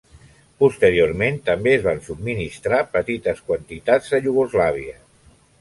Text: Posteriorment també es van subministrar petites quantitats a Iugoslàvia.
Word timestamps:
Posteriorment 0.61 1.37
també 1.49 1.75
es 1.79 1.83
van 1.89 2.01
subministrar 2.09 2.81
petites 2.97 3.45
quantitats 3.51 4.13
a 4.19 4.23
Iugoslàvia. 4.31 4.99